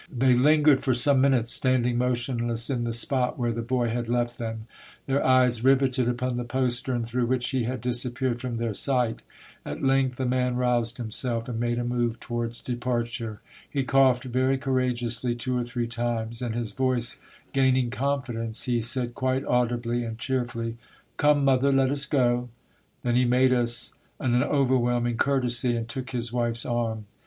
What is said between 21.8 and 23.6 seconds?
us go." Then he made